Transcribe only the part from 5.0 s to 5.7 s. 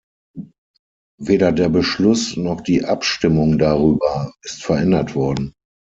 worden.